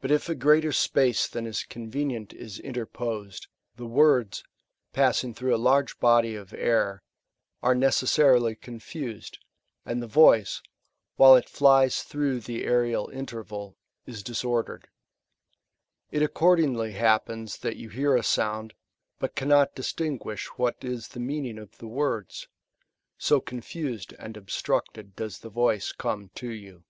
[0.00, 4.44] But if a greater space than is convenient is interposed, the words,
[4.92, 7.02] passing through a large hody of air,
[7.60, 9.38] are necessarily confused,
[9.84, 10.62] and the voice,
[11.16, 13.76] while it files through the aerial interval,
[14.06, 14.86] is disordered.
[16.12, 18.74] It accordingly happens that you hear a sound,
[19.18, 22.46] but cannot distinguish what is the meaning of the words;^
[23.20, 26.84] so confused and obstructed does the voice come to you.